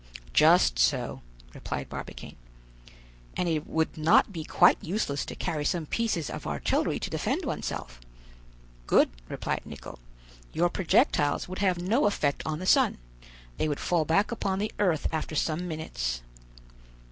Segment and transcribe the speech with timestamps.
[0.33, 1.21] "Just so,"
[1.53, 2.35] replied Barbicane.
[3.37, 7.45] "And it would not be quite useless to carry some pieces of artillery to defend
[7.45, 7.99] oneself."
[8.87, 9.99] "Good," replied Nicholl;
[10.53, 12.97] "your projectiles would have no effect on the sun;
[13.57, 16.23] they would fall back upon the earth after some minutes."